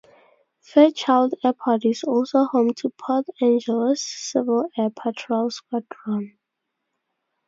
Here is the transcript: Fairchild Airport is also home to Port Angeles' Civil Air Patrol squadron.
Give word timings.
Fairchild 0.63 1.35
Airport 1.43 1.85
is 1.85 2.03
also 2.03 2.45
home 2.45 2.73
to 2.73 2.89
Port 2.89 3.27
Angeles' 3.39 4.01
Civil 4.01 4.67
Air 4.75 4.89
Patrol 4.89 5.51
squadron. 5.51 6.39